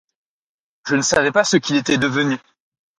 [0.87, 2.39] Je ne savais ce qu'il était devenu.